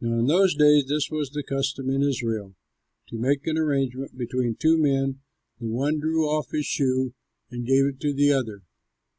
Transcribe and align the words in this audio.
Now 0.00 0.18
in 0.20 0.28
those 0.28 0.54
days 0.54 0.86
this 0.86 1.10
was 1.10 1.28
the 1.28 1.42
custom 1.42 1.90
in 1.90 2.02
Israel: 2.02 2.54
to 3.08 3.18
make 3.18 3.46
an 3.46 3.58
agreement 3.58 4.16
between 4.16 4.54
two 4.54 4.78
men 4.78 5.20
the 5.60 5.66
one 5.66 5.98
drew 5.98 6.26
off 6.26 6.52
his 6.52 6.64
shoe 6.64 7.12
and 7.50 7.66
gave 7.66 7.84
it 7.84 8.00
to 8.00 8.14
the 8.14 8.32
other. 8.32 8.62